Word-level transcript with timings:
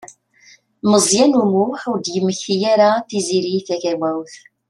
Meẓyan 0.89 1.37
U 1.41 1.43
Muḥ 1.51 1.81
ur 1.91 1.97
d-yemmekti 1.99 2.55
ara 2.71 2.89
Tiziri 3.07 3.57
Tagawawt. 3.67 4.35